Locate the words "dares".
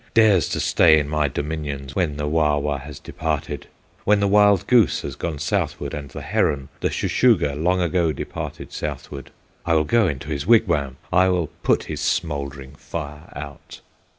0.15-0.49